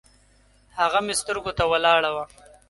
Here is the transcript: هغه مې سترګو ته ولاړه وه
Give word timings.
هغه 0.79 0.99
مې 1.05 1.13
سترګو 1.21 1.51
ته 1.57 1.63
ولاړه 1.71 2.09
وه 2.15 2.25